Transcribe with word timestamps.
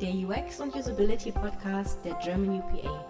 der 0.00 0.14
UX 0.14 0.60
und 0.60 0.74
Usability 0.74 1.30
Podcast 1.30 2.02
der 2.06 2.14
German 2.24 2.60
UPA. 2.60 3.06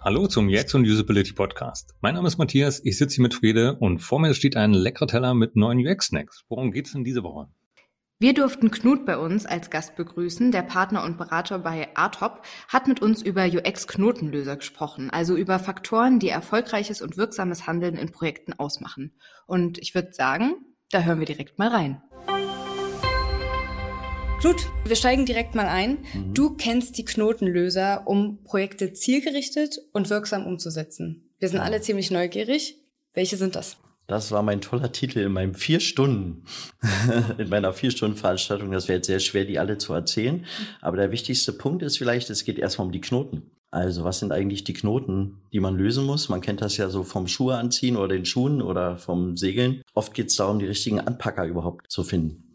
Hallo 0.00 0.26
zum 0.26 0.48
UX 0.48 0.74
und 0.74 0.84
Usability 0.84 1.32
Podcast. 1.32 1.94
Mein 2.00 2.14
Name 2.14 2.26
ist 2.26 2.38
Matthias, 2.38 2.84
ich 2.84 2.98
sitze 2.98 3.16
hier 3.16 3.22
mit 3.22 3.34
Friede 3.34 3.76
und 3.76 4.00
vor 4.00 4.18
mir 4.18 4.34
steht 4.34 4.56
ein 4.56 4.72
leckerer 4.72 5.06
Teller 5.06 5.34
mit 5.34 5.54
neuen 5.54 5.78
UX-Snacks. 5.78 6.44
Worum 6.48 6.72
geht 6.72 6.86
es 6.86 6.92
denn 6.92 7.04
diese 7.04 7.22
Woche? 7.22 7.48
Wir 8.18 8.34
durften 8.34 8.70
Knut 8.72 9.06
bei 9.06 9.16
uns 9.16 9.46
als 9.46 9.70
Gast 9.70 9.94
begrüßen. 9.94 10.50
Der 10.50 10.62
Partner 10.62 11.04
und 11.04 11.18
Berater 11.18 11.60
bei 11.60 11.94
Artop 11.94 12.42
hat 12.66 12.88
mit 12.88 13.00
uns 13.00 13.22
über 13.22 13.44
UX-Knotenlöser 13.44 14.56
gesprochen, 14.56 15.10
also 15.10 15.36
über 15.36 15.60
Faktoren, 15.60 16.18
die 16.18 16.30
erfolgreiches 16.30 17.00
und 17.00 17.16
wirksames 17.16 17.68
Handeln 17.68 17.96
in 17.96 18.10
Projekten 18.10 18.54
ausmachen. 18.54 19.12
Und 19.46 19.78
ich 19.78 19.94
würde 19.94 20.12
sagen, 20.12 20.54
da 20.90 21.02
hören 21.02 21.20
wir 21.20 21.26
direkt 21.26 21.58
mal 21.58 21.68
rein. 21.68 22.02
Knut, 24.46 24.70
wir 24.84 24.94
steigen 24.94 25.26
direkt 25.26 25.56
mal 25.56 25.66
ein. 25.66 25.98
Mhm. 26.14 26.32
Du 26.32 26.54
kennst 26.54 26.98
die 26.98 27.04
Knotenlöser, 27.04 28.06
um 28.06 28.44
Projekte 28.44 28.92
zielgerichtet 28.92 29.80
und 29.92 30.08
wirksam 30.08 30.46
umzusetzen. 30.46 31.32
Wir 31.40 31.48
sind 31.48 31.58
alle 31.58 31.80
ziemlich 31.80 32.12
neugierig. 32.12 32.76
Welche 33.12 33.36
sind 33.36 33.56
das? 33.56 33.76
Das 34.06 34.30
war 34.30 34.44
mein 34.44 34.60
toller 34.60 34.92
Titel 34.92 35.18
in 35.18 35.32
meinem 35.32 35.56
vier 35.56 35.80
Stunden, 35.80 36.44
in 37.38 37.48
meiner 37.48 37.72
vier 37.72 37.90
Stunden 37.90 38.16
Veranstaltung. 38.16 38.70
Das 38.70 38.86
wäre 38.86 38.98
jetzt 38.98 39.08
sehr 39.08 39.18
schwer, 39.18 39.46
die 39.46 39.58
alle 39.58 39.78
zu 39.78 39.92
erzählen. 39.92 40.46
Aber 40.80 40.96
der 40.96 41.10
wichtigste 41.10 41.52
Punkt 41.52 41.82
ist 41.82 41.98
vielleicht, 41.98 42.30
es 42.30 42.44
geht 42.44 42.60
erstmal 42.60 42.86
um 42.86 42.92
die 42.92 43.00
Knoten. 43.00 43.50
Also 43.72 44.04
was 44.04 44.20
sind 44.20 44.30
eigentlich 44.30 44.62
die 44.62 44.74
Knoten, 44.74 45.38
die 45.52 45.58
man 45.58 45.76
lösen 45.76 46.06
muss? 46.06 46.28
Man 46.28 46.40
kennt 46.40 46.62
das 46.62 46.76
ja 46.76 46.88
so 46.88 47.02
vom 47.02 47.26
Schuhe 47.26 47.56
anziehen 47.56 47.96
oder 47.96 48.14
den 48.14 48.24
Schuhen 48.24 48.62
oder 48.62 48.96
vom 48.96 49.36
Segeln. 49.36 49.82
Oft 49.92 50.14
geht 50.14 50.28
es 50.28 50.36
darum, 50.36 50.60
die 50.60 50.66
richtigen 50.66 51.00
Anpacker 51.00 51.44
überhaupt 51.46 51.90
zu 51.90 52.04
finden. 52.04 52.45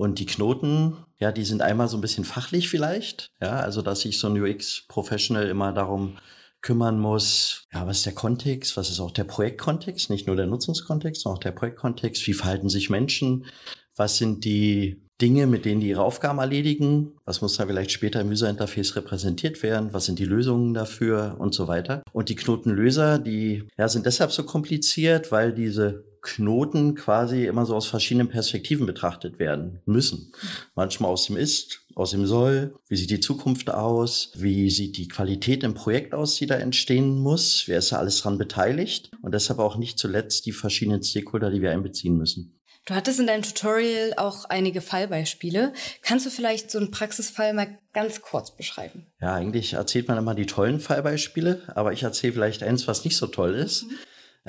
Und 0.00 0.18
die 0.18 0.24
Knoten, 0.24 0.96
ja, 1.18 1.30
die 1.30 1.44
sind 1.44 1.60
einmal 1.60 1.86
so 1.86 1.98
ein 1.98 2.00
bisschen 2.00 2.24
fachlich 2.24 2.70
vielleicht. 2.70 3.32
Ja, 3.38 3.60
also 3.60 3.82
dass 3.82 4.00
sich 4.00 4.18
so 4.18 4.28
ein 4.28 4.42
UX-Professional 4.42 5.46
immer 5.46 5.74
darum 5.74 6.16
kümmern 6.62 6.98
muss, 6.98 7.66
ja, 7.70 7.86
was 7.86 7.98
ist 7.98 8.06
der 8.06 8.14
Kontext, 8.14 8.78
was 8.78 8.88
ist 8.88 8.98
auch 8.98 9.10
der 9.10 9.24
Projektkontext, 9.24 10.08
nicht 10.08 10.26
nur 10.26 10.36
der 10.36 10.46
Nutzungskontext, 10.46 11.20
sondern 11.20 11.36
auch 11.36 11.42
der 11.42 11.52
Projektkontext, 11.52 12.26
wie 12.26 12.32
verhalten 12.32 12.70
sich 12.70 12.88
Menschen, 12.88 13.44
was 13.94 14.16
sind 14.16 14.46
die 14.46 15.02
Dinge, 15.20 15.46
mit 15.46 15.66
denen 15.66 15.82
die 15.82 15.90
ihre 15.90 16.02
Aufgaben 16.02 16.38
erledigen, 16.38 17.12
was 17.26 17.42
muss 17.42 17.58
da 17.58 17.66
vielleicht 17.66 17.90
später 17.90 18.22
im 18.22 18.30
User-Interface 18.30 18.96
repräsentiert 18.96 19.62
werden, 19.62 19.92
was 19.92 20.06
sind 20.06 20.18
die 20.18 20.24
Lösungen 20.24 20.72
dafür 20.72 21.36
und 21.38 21.52
so 21.52 21.68
weiter. 21.68 22.02
Und 22.12 22.30
die 22.30 22.36
Knotenlöser, 22.36 23.18
die 23.18 23.68
ja, 23.76 23.86
sind 23.86 24.06
deshalb 24.06 24.32
so 24.32 24.44
kompliziert, 24.44 25.30
weil 25.30 25.52
diese 25.52 26.09
Knoten 26.22 26.94
quasi 26.94 27.46
immer 27.46 27.66
so 27.66 27.74
aus 27.74 27.86
verschiedenen 27.86 28.28
Perspektiven 28.28 28.86
betrachtet 28.86 29.38
werden 29.38 29.80
müssen. 29.86 30.32
Manchmal 30.74 31.10
aus 31.10 31.26
dem 31.26 31.36
Ist, 31.36 31.82
aus 31.94 32.12
dem 32.12 32.26
Soll, 32.26 32.74
wie 32.88 32.96
sieht 32.96 33.10
die 33.10 33.20
Zukunft 33.20 33.70
aus, 33.70 34.32
wie 34.36 34.70
sieht 34.70 34.96
die 34.96 35.08
Qualität 35.08 35.62
im 35.62 35.74
Projekt 35.74 36.14
aus, 36.14 36.36
die 36.36 36.46
da 36.46 36.56
entstehen 36.56 37.18
muss, 37.18 37.64
wer 37.66 37.78
ist 37.78 37.92
da 37.92 37.96
alles 37.96 38.20
dran 38.20 38.38
beteiligt 38.38 39.10
und 39.22 39.34
deshalb 39.34 39.58
auch 39.58 39.76
nicht 39.76 39.98
zuletzt 39.98 40.46
die 40.46 40.52
verschiedenen 40.52 41.02
Stakeholder, 41.02 41.50
die 41.50 41.62
wir 41.62 41.72
einbeziehen 41.72 42.16
müssen. 42.16 42.60
Du 42.86 42.94
hattest 42.94 43.20
in 43.20 43.26
deinem 43.26 43.42
Tutorial 43.42 44.14
auch 44.16 44.46
einige 44.46 44.80
Fallbeispiele. 44.80 45.74
Kannst 46.02 46.24
du 46.26 46.30
vielleicht 46.30 46.70
so 46.70 46.78
einen 46.78 46.90
Praxisfall 46.90 47.52
mal 47.52 47.78
ganz 47.92 48.22
kurz 48.22 48.56
beschreiben? 48.56 49.06
Ja, 49.20 49.34
eigentlich 49.34 49.74
erzählt 49.74 50.08
man 50.08 50.16
immer 50.16 50.34
die 50.34 50.46
tollen 50.46 50.80
Fallbeispiele, 50.80 51.62
aber 51.74 51.92
ich 51.92 52.02
erzähle 52.02 52.32
vielleicht 52.32 52.62
eins, 52.62 52.88
was 52.88 53.04
nicht 53.04 53.16
so 53.16 53.26
toll 53.26 53.54
ist. 53.54 53.84
Mhm. 53.84 53.96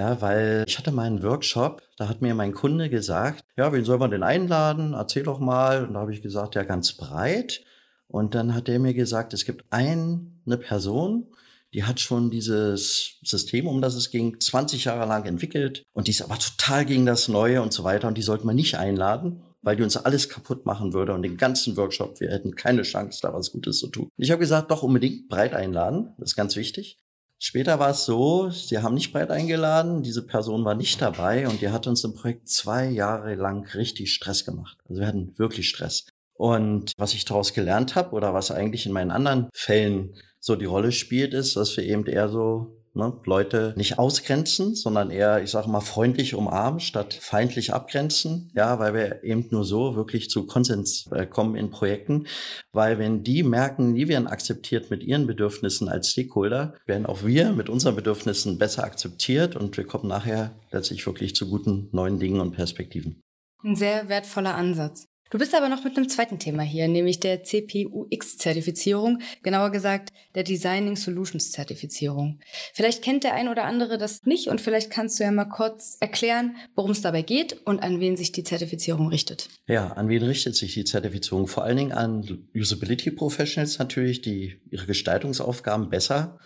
Ja, 0.02 0.20
weil 0.20 0.64
ich 0.68 0.80
hatte 0.80 0.92
mal 0.92 1.04
einen 1.04 1.22
Workshop, 1.22 1.84
da 1.96 2.10
hat 2.10 2.24
mir 2.24 2.34
mein 2.34 2.54
Kunde 2.54 2.90
gesagt, 2.90 3.46
ja, 3.56 3.72
wen 3.72 3.86
soll 3.86 4.00
man 4.00 4.10
denn 4.10 4.24
einladen? 4.24 4.94
Erzähl 4.94 5.22
doch 5.22 5.38
mal. 5.38 5.86
Und 5.86 5.94
da 5.94 6.00
habe 6.00 6.12
ich 6.12 6.24
gesagt, 6.24 6.56
ja, 6.56 6.64
ganz 6.64 6.94
breit. 6.94 7.64
Und 8.08 8.34
dann 8.34 8.56
hat 8.56 8.68
er 8.68 8.80
mir 8.80 8.96
gesagt, 8.96 9.32
es 9.32 9.46
gibt 9.46 9.64
eine 9.70 10.58
Person, 10.60 11.28
die 11.76 11.84
hat 11.84 12.00
schon 12.00 12.32
dieses 12.32 13.20
System, 13.22 13.68
um 13.68 13.80
das 13.80 13.94
es 13.94 14.10
ging, 14.10 14.40
20 14.40 14.86
Jahre 14.86 15.08
lang 15.08 15.28
entwickelt 15.28 15.84
und 15.94 16.08
die 16.08 16.12
ist 16.12 16.24
aber 16.24 16.40
total 16.40 16.86
gegen 16.86 17.06
das 17.06 17.28
Neue 17.28 17.62
und 17.62 17.72
so 17.72 17.84
weiter 17.84 18.08
und 18.08 18.18
die 18.18 18.24
sollte 18.24 18.48
man 18.48 18.56
nicht 18.56 18.80
einladen, 18.80 19.44
weil 19.62 19.76
die 19.76 19.84
uns 19.84 19.98
alles 19.98 20.30
kaputt 20.30 20.66
machen 20.66 20.94
würde 20.94 21.14
und 21.14 21.22
den 21.22 21.38
ganzen 21.38 21.78
Workshop, 21.78 22.20
wir 22.20 22.32
hätten 22.32 22.56
keine 22.56 22.82
Chance, 22.82 23.20
da 23.22 23.34
was 23.34 23.52
Gutes 23.52 23.78
zu 23.78 23.88
tun. 23.88 24.10
Ich 24.18 24.32
habe 24.32 24.40
gesagt, 24.40 24.72
doch 24.72 24.82
unbedingt 24.82 25.30
breit 25.30 25.54
einladen, 25.54 26.16
das 26.18 26.32
ist 26.32 26.36
ganz 26.36 26.56
wichtig. 26.56 26.98
Später 27.44 27.80
war 27.80 27.90
es 27.90 28.06
so, 28.06 28.52
sie 28.52 28.78
haben 28.78 28.94
nicht 28.94 29.12
breit 29.12 29.32
eingeladen, 29.32 30.04
diese 30.04 30.22
Person 30.22 30.64
war 30.64 30.76
nicht 30.76 31.02
dabei 31.02 31.48
und 31.48 31.60
die 31.60 31.70
hat 31.70 31.88
uns 31.88 32.04
im 32.04 32.14
Projekt 32.14 32.48
zwei 32.48 32.88
Jahre 32.88 33.34
lang 33.34 33.66
richtig 33.74 34.14
Stress 34.14 34.46
gemacht. 34.46 34.78
Also 34.88 35.02
wir 35.02 35.08
hatten 35.08 35.34
wirklich 35.38 35.68
Stress. 35.68 36.06
Und 36.36 36.92
was 36.98 37.16
ich 37.16 37.26
daraus 37.26 37.54
gelernt 37.54 37.96
habe 37.96 38.12
oder 38.12 38.36
was 38.36 38.52
eigentlich 38.52 38.86
in 38.86 38.92
meinen 38.92 39.10
anderen 39.10 39.50
Fällen 39.54 40.14
so 40.40 40.56
die 40.56 40.66
Rolle 40.66 40.92
spielt, 40.92 41.34
ist, 41.34 41.56
dass 41.56 41.76
wir 41.78 41.84
eben 41.84 42.06
eher 42.06 42.30
so 42.30 42.81
ne, 42.94 43.14
Leute 43.26 43.74
nicht 43.78 44.00
ausgrenzen, 44.00 44.76
sondern 44.76 45.12
eher, 45.12 45.42
ich 45.44 45.52
sage 45.52 45.70
mal, 45.70 45.82
freundlich 45.82 46.36
umarmen 46.36 46.80
statt 46.80 47.18
feindlich 47.20 47.74
abgrenzen. 47.74 48.52
Ja, 48.54 48.80
weil 48.80 48.94
wir 48.94 49.24
eben 49.24 49.48
nur 49.52 49.66
so 49.66 49.96
wirklich 49.96 50.30
zu 50.30 50.46
Konsens 50.46 51.10
äh, 51.12 51.26
kommen 51.26 51.56
in 51.56 51.72
Projekten. 51.72 52.28
Weil 52.72 53.00
wenn 53.00 53.24
die 53.24 53.44
merken, 53.44 53.96
die 53.96 54.08
werden 54.08 54.28
akzeptiert 54.28 54.90
mit 54.90 55.04
ihren 55.04 55.28
Bedürfnissen 55.28 55.90
als 55.90 56.12
Stakeholder, 56.12 56.76
werden 56.86 57.06
auch 57.06 57.24
wir 57.24 57.52
mit 57.54 57.70
unseren 57.70 57.96
Bedürfnissen 57.96 58.58
besser 58.58 58.84
akzeptiert 58.84 59.56
und 59.56 59.78
wir 59.78 59.86
kommen 59.86 60.08
nachher 60.08 60.52
letztlich 60.72 61.06
wirklich 61.06 61.36
zu 61.36 61.50
guten 61.50 61.90
neuen 61.92 62.20
Dingen 62.20 62.40
und 62.42 62.52
Perspektiven. 62.52 63.22
Ein 63.64 63.76
sehr 63.76 64.10
wertvoller 64.10 64.56
Ansatz. 64.56 65.11
Du 65.32 65.38
bist 65.38 65.56
aber 65.56 65.70
noch 65.70 65.86
mit 65.86 65.96
einem 65.96 66.10
zweiten 66.10 66.40
Thema 66.40 66.62
hier, 66.62 66.90
nämlich 66.90 67.22
der 67.22 67.42
CPUX-Zertifizierung, 67.42 69.20
genauer 69.44 69.70
gesagt 69.70 70.12
der 70.36 70.44
Designing 70.44 70.98
Solutions 70.98 71.52
Zertifizierung. 71.52 72.42
Vielleicht 72.74 73.02
kennt 73.02 73.24
der 73.24 73.34
ein 73.34 73.48
oder 73.48 73.64
andere 73.64 73.98
das 73.98 74.20
nicht 74.26 74.50
und 74.50 74.60
vielleicht 74.60 74.92
kannst 74.92 75.18
du 75.20 75.24
ja 75.24 75.32
mal 75.32 75.46
kurz 75.46 75.96
erklären, 76.02 76.58
worum 76.76 76.92
es 76.92 77.02
dabei 77.02 77.22
geht 77.22 77.54
und 77.66 77.82
an 77.82 78.02
wen 78.02 78.18
sich 78.18 78.34
die 78.34 78.44
Zertifizierung 78.44 79.08
richtet. 79.08 79.48
Ja, 79.68 79.94
an 79.94 80.10
wen 80.10 80.22
richtet 80.22 80.58
sich 80.58 80.74
die 80.74 80.84
Zertifizierung? 80.84 81.48
Vor 81.48 81.64
allen 81.64 81.78
Dingen 81.78 81.94
an 81.94 82.50
Usability 82.54 83.12
Professionals 83.12 83.80
natürlich, 83.80 84.22
die 84.22 84.60
ihre 84.70 84.86
Gestaltungsaufgaben 84.86 85.90
besser 85.90 86.40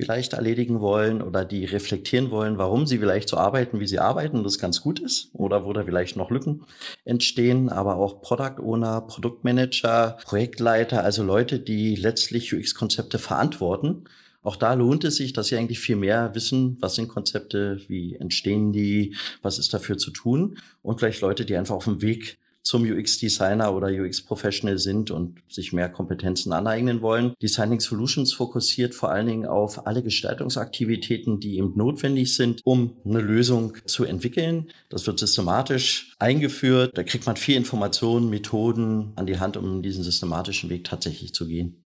vielleicht 0.00 0.32
erledigen 0.32 0.80
wollen 0.80 1.22
oder 1.22 1.44
die 1.44 1.64
reflektieren 1.64 2.30
wollen, 2.30 2.58
warum 2.58 2.86
sie 2.86 2.98
vielleicht 2.98 3.28
so 3.28 3.36
arbeiten, 3.36 3.80
wie 3.80 3.86
sie 3.86 3.98
arbeiten 3.98 4.42
das 4.42 4.58
ganz 4.58 4.80
gut 4.80 4.98
ist 4.98 5.30
oder 5.34 5.64
wo 5.64 5.72
da 5.72 5.84
vielleicht 5.84 6.16
noch 6.16 6.30
Lücken 6.30 6.64
entstehen, 7.04 7.68
aber 7.68 7.96
auch 7.96 8.22
Product 8.22 8.62
Owner, 8.62 9.02
Produktmanager, 9.02 10.18
Projektleiter, 10.24 11.04
also 11.04 11.22
Leute, 11.22 11.58
die 11.60 11.96
letztlich 11.96 12.54
UX-Konzepte 12.54 13.18
verantworten. 13.18 14.04
Auch 14.42 14.56
da 14.56 14.72
lohnt 14.72 15.04
es 15.04 15.16
sich, 15.16 15.34
dass 15.34 15.48
sie 15.48 15.56
eigentlich 15.56 15.80
viel 15.80 15.96
mehr 15.96 16.34
wissen, 16.34 16.78
was 16.80 16.94
sind 16.94 17.08
Konzepte, 17.08 17.80
wie 17.88 18.16
entstehen 18.16 18.72
die, 18.72 19.14
was 19.42 19.58
ist 19.58 19.74
dafür 19.74 19.98
zu 19.98 20.10
tun 20.10 20.56
und 20.82 20.98
vielleicht 20.98 21.20
Leute, 21.20 21.44
die 21.44 21.56
einfach 21.56 21.74
auf 21.74 21.84
dem 21.84 22.00
Weg 22.00 22.38
zum 22.70 22.84
UX-Designer 22.84 23.74
oder 23.74 23.88
UX-Professional 23.88 24.78
sind 24.78 25.10
und 25.10 25.40
sich 25.48 25.72
mehr 25.72 25.88
Kompetenzen 25.88 26.52
aneignen 26.52 27.02
wollen. 27.02 27.34
Designing 27.42 27.80
Solutions 27.80 28.32
fokussiert 28.32 28.94
vor 28.94 29.10
allen 29.10 29.26
Dingen 29.26 29.46
auf 29.46 29.88
alle 29.88 30.04
Gestaltungsaktivitäten, 30.04 31.40
die 31.40 31.58
eben 31.58 31.76
notwendig 31.76 32.36
sind, 32.36 32.60
um 32.64 32.96
eine 33.04 33.20
Lösung 33.20 33.76
zu 33.86 34.04
entwickeln. 34.04 34.70
Das 34.88 35.04
wird 35.08 35.18
systematisch 35.18 36.14
eingeführt. 36.20 36.96
Da 36.96 37.02
kriegt 37.02 37.26
man 37.26 37.34
viel 37.34 37.56
Informationen, 37.56 38.30
Methoden 38.30 39.14
an 39.16 39.26
die 39.26 39.40
Hand, 39.40 39.56
um 39.56 39.82
diesen 39.82 40.04
systematischen 40.04 40.70
Weg 40.70 40.84
tatsächlich 40.84 41.34
zu 41.34 41.48
gehen. 41.48 41.82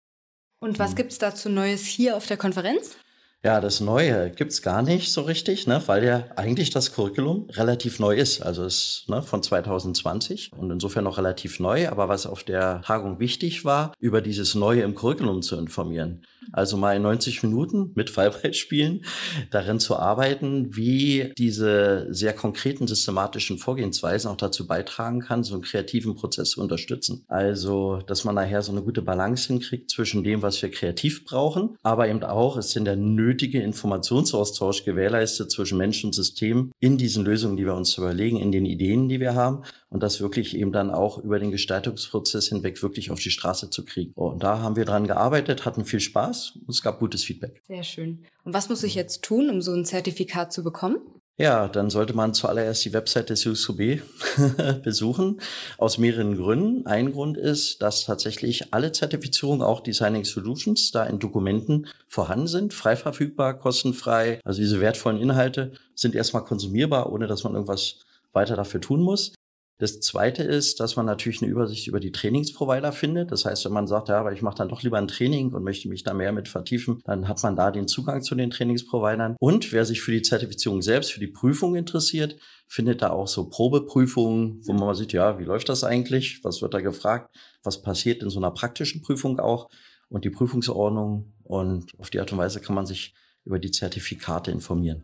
Und 0.59 0.79
was 0.79 0.97
gibt's 0.97 1.17
dazu 1.17 1.47
Neues 1.47 1.85
hier 1.85 2.17
auf 2.17 2.25
der 2.25 2.35
Konferenz? 2.35 2.97
Ja, 3.45 3.59
das 3.59 3.81
Neue 3.81 4.29
gibt's 4.29 4.61
gar 4.61 4.81
nicht 4.81 5.11
so 5.11 5.23
richtig, 5.23 5.67
ne, 5.67 5.83
weil 5.87 6.05
ja 6.05 6.23
eigentlich 6.37 6.69
das 6.69 6.93
Curriculum 6.93 7.49
relativ 7.49 7.99
neu 7.99 8.15
ist. 8.15 8.41
Also 8.41 8.63
es 8.63 9.01
ist 9.01 9.09
ne, 9.09 9.21
von 9.21 9.43
2020 9.43 10.51
und 10.53 10.71
insofern 10.71 11.03
noch 11.03 11.17
relativ 11.17 11.59
neu. 11.59 11.89
Aber 11.89 12.07
was 12.07 12.25
auf 12.25 12.45
der 12.45 12.81
Tagung 12.83 13.19
wichtig 13.19 13.65
war, 13.65 13.91
über 13.99 14.21
dieses 14.21 14.55
Neue 14.55 14.83
im 14.83 14.95
Curriculum 14.95 15.41
zu 15.41 15.57
informieren. 15.57 16.21
Also 16.51 16.77
mal 16.77 16.95
in 16.95 17.01
90 17.01 17.43
Minuten 17.43 17.91
mit 17.95 18.09
Fallbrettspielen 18.09 19.05
darin 19.51 19.79
zu 19.79 19.97
arbeiten, 19.97 20.75
wie 20.75 21.33
diese 21.37 22.07
sehr 22.09 22.33
konkreten 22.33 22.87
systematischen 22.87 23.57
Vorgehensweisen 23.57 24.29
auch 24.29 24.37
dazu 24.37 24.67
beitragen 24.67 25.21
kann, 25.21 25.43
so 25.43 25.53
einen 25.53 25.63
kreativen 25.63 26.15
Prozess 26.15 26.51
zu 26.51 26.61
unterstützen. 26.61 27.23
Also, 27.27 28.01
dass 28.07 28.23
man 28.23 28.35
nachher 28.35 28.61
so 28.61 28.71
eine 28.71 28.81
gute 28.81 29.01
Balance 29.01 29.47
hinkriegt 29.47 29.89
zwischen 29.89 30.23
dem, 30.23 30.41
was 30.41 30.61
wir 30.61 30.71
kreativ 30.71 31.25
brauchen, 31.25 31.77
aber 31.83 32.07
eben 32.07 32.23
auch 32.23 32.57
ist 32.57 32.75
in 32.75 32.85
der 32.85 32.95
nötige 32.95 33.61
Informationsaustausch 33.61 34.85
gewährleistet 34.85 35.51
zwischen 35.51 35.77
Mensch 35.77 36.03
und 36.03 36.13
System 36.13 36.71
in 36.79 36.97
diesen 36.97 37.25
Lösungen, 37.25 37.57
die 37.57 37.65
wir 37.65 37.75
uns 37.75 37.97
überlegen, 37.97 38.37
in 38.37 38.51
den 38.51 38.65
Ideen, 38.65 39.09
die 39.09 39.19
wir 39.19 39.35
haben 39.35 39.63
und 39.93 40.01
das 40.01 40.19
wirklich 40.19 40.57
eben 40.57 40.71
dann 40.71 40.89
auch 40.89 41.19
über 41.19 41.39
den 41.39 41.51
Gestaltungsprozess 41.51 42.47
hinweg 42.47 42.81
wirklich 42.81 43.11
auf 43.11 43.19
die 43.19 43.29
Straße 43.29 43.69
zu 43.69 43.85
kriegen. 43.85 44.11
Und 44.15 44.41
da 44.41 44.59
haben 44.59 44.75
wir 44.75 44.85
dran 44.85 45.05
gearbeitet, 45.05 45.65
hatten 45.65 45.85
viel 45.85 45.99
Spaß 45.99 46.57
und 46.65 46.69
es 46.69 46.81
gab 46.81 46.99
gutes 46.99 47.23
Feedback. 47.23 47.61
Sehr 47.67 47.83
schön. 47.83 48.25
Und 48.43 48.53
was 48.55 48.69
muss 48.69 48.83
ich 48.83 48.95
jetzt 48.95 49.23
tun, 49.23 49.51
um 49.51 49.61
so 49.61 49.71
ein 49.71 49.85
Zertifikat 49.85 50.51
zu 50.51 50.63
bekommen? 50.63 50.97
Ja, 51.37 51.67
dann 51.67 51.89
sollte 51.89 52.13
man 52.15 52.33
zuallererst 52.33 52.85
die 52.85 52.93
Website 52.93 53.29
des 53.29 53.45
USUB 53.45 54.01
besuchen. 54.83 55.41
Aus 55.77 55.97
mehreren 55.97 56.37
Gründen. 56.37 56.85
Ein 56.87 57.11
Grund 57.11 57.37
ist, 57.37 57.81
dass 57.81 58.05
tatsächlich 58.05 58.73
alle 58.73 58.91
Zertifizierungen, 58.91 59.63
auch 59.63 59.81
Designing 59.81 60.25
Solutions, 60.25 60.91
da 60.91 61.05
in 61.05 61.19
Dokumenten 61.19 61.87
vorhanden 62.07 62.47
sind, 62.47 62.73
frei 62.73 62.95
verfügbar, 62.95 63.57
kostenfrei. 63.59 64.39
Also 64.43 64.61
diese 64.61 64.79
wertvollen 64.79 65.19
Inhalte 65.19 65.71
sind 65.95 66.13
erstmal 66.13 66.43
konsumierbar, 66.43 67.11
ohne 67.11 67.25
dass 67.27 67.43
man 67.43 67.53
irgendwas 67.53 68.01
weiter 68.31 68.55
dafür 68.55 68.81
tun 68.81 69.01
muss. 69.01 69.33
Das 69.79 69.99
zweite 69.99 70.43
ist, 70.43 70.79
dass 70.79 70.95
man 70.95 71.05
natürlich 71.07 71.41
eine 71.41 71.51
Übersicht 71.51 71.87
über 71.87 71.99
die 71.99 72.11
Trainingsprovider 72.11 72.91
findet. 72.91 73.31
Das 73.31 73.45
heißt, 73.45 73.65
wenn 73.65 73.73
man 73.73 73.87
sagt, 73.87 74.07
ja, 74.07 74.19
aber 74.19 74.31
ich 74.31 74.43
mache 74.43 74.57
dann 74.57 74.69
doch 74.69 74.83
lieber 74.83 74.99
ein 74.99 75.07
Training 75.07 75.51
und 75.51 75.63
möchte 75.63 75.89
mich 75.89 76.03
da 76.03 76.13
mehr 76.13 76.31
mit 76.31 76.47
vertiefen, 76.47 77.01
dann 77.05 77.27
hat 77.27 77.41
man 77.41 77.55
da 77.55 77.71
den 77.71 77.87
Zugang 77.87 78.21
zu 78.21 78.35
den 78.35 78.51
Trainingsprovidern. 78.51 79.35
Und 79.39 79.71
wer 79.71 79.83
sich 79.85 80.01
für 80.01 80.11
die 80.11 80.21
Zertifizierung 80.21 80.83
selbst, 80.83 81.11
für 81.11 81.19
die 81.19 81.27
Prüfung 81.27 81.75
interessiert, 81.75 82.37
findet 82.67 83.01
da 83.01 83.09
auch 83.09 83.27
so 83.27 83.49
Probeprüfungen, 83.49 84.61
wo 84.63 84.73
man 84.73 84.85
mal 84.85 84.95
sieht, 84.95 85.11
ja, 85.11 85.39
wie 85.39 85.43
läuft 85.43 85.69
das 85.69 85.83
eigentlich? 85.83 86.39
Was 86.43 86.61
wird 86.61 86.75
da 86.75 86.81
gefragt? 86.81 87.35
Was 87.63 87.81
passiert 87.81 88.21
in 88.21 88.29
so 88.29 88.39
einer 88.39 88.51
praktischen 88.51 89.01
Prüfung 89.01 89.39
auch? 89.39 89.69
Und 90.07 90.23
die 90.23 90.29
Prüfungsordnung. 90.29 91.33
Und 91.43 91.91
auf 91.97 92.11
die 92.11 92.19
Art 92.19 92.31
und 92.31 92.37
Weise 92.37 92.61
kann 92.61 92.75
man 92.75 92.85
sich 92.85 93.15
über 93.43 93.57
die 93.57 93.71
Zertifikate 93.71 94.51
informieren. 94.51 95.03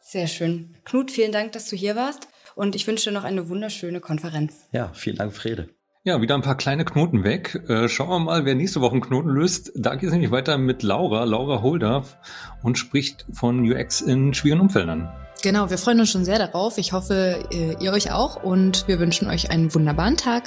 Sehr 0.00 0.26
schön. 0.26 0.74
Knut, 0.84 1.10
vielen 1.10 1.32
Dank, 1.32 1.52
dass 1.52 1.68
du 1.68 1.76
hier 1.76 1.96
warst 1.96 2.28
und 2.56 2.74
ich 2.74 2.86
wünsche 2.88 3.10
dir 3.10 3.14
noch 3.14 3.22
eine 3.22 3.48
wunderschöne 3.48 4.00
Konferenz. 4.00 4.66
Ja, 4.72 4.90
vielen 4.92 5.16
Dank, 5.16 5.32
Frede. 5.32 5.68
Ja, 6.02 6.20
wieder 6.20 6.34
ein 6.34 6.42
paar 6.42 6.56
kleine 6.56 6.84
Knoten 6.84 7.24
weg. 7.24 7.60
Äh, 7.68 7.88
schauen 7.88 8.08
wir 8.08 8.18
mal, 8.18 8.44
wer 8.44 8.54
nächste 8.54 8.80
Woche 8.80 8.92
einen 8.92 9.00
Knoten 9.02 9.28
löst. 9.28 9.72
Da 9.74 9.94
geht 9.94 10.04
es 10.04 10.12
nämlich 10.12 10.30
weiter 10.30 10.56
mit 10.56 10.82
Laura, 10.82 11.24
Laura 11.24 11.62
Holderf, 11.62 12.16
und 12.62 12.78
spricht 12.78 13.26
von 13.32 13.60
UX 13.60 14.00
in 14.00 14.32
schwierigen 14.32 14.62
Umfeldern. 14.62 15.12
Genau, 15.42 15.68
wir 15.68 15.78
freuen 15.78 16.00
uns 16.00 16.10
schon 16.10 16.24
sehr 16.24 16.38
darauf. 16.38 16.78
Ich 16.78 16.92
hoffe, 16.92 17.44
ihr 17.80 17.92
euch 17.92 18.10
auch 18.10 18.42
und 18.42 18.88
wir 18.88 18.98
wünschen 19.00 19.28
euch 19.28 19.50
einen 19.50 19.74
wunderbaren 19.74 20.16
Tag. 20.16 20.44